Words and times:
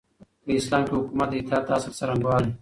په 0.43 0.51
اسلامي 0.59 0.89
حکومت 0.95 1.29
کي 1.35 1.39
د 1.41 1.41
اطاعت 1.43 1.63
د 1.67 1.69
اصل 1.77 1.91
څرنګوالی 1.99 2.51